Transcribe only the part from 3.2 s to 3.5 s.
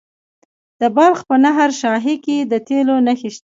شته.